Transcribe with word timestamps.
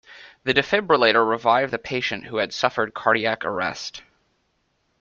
The 0.45 0.53
Defibrillator 0.55 1.23
revived 1.29 1.71
the 1.71 1.77
patient 1.77 2.25
who 2.25 2.37
had 2.37 2.55
suffered 2.55 2.95
cardiac 2.95 3.45
arrest. 3.45 4.01